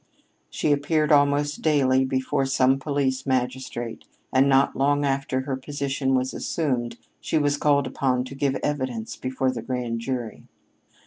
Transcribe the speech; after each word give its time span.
She 0.49 0.71
appeared 0.71 1.11
almost 1.11 1.61
daily 1.61 2.03
before 2.05 2.47
some 2.47 2.79
police 2.79 3.27
magistrate, 3.27 4.03
and 4.33 4.49
not 4.49 4.75
long 4.75 5.05
after 5.05 5.41
her 5.41 5.55
position 5.55 6.15
was 6.15 6.33
assumed, 6.33 6.97
she 7.19 7.37
was 7.37 7.55
called 7.55 7.85
upon 7.85 8.23
to 8.23 8.33
give 8.33 8.55
evidence 8.63 9.15
before 9.15 9.51
the 9.51 9.61
grand 9.61 9.99
jury. 9.99 10.47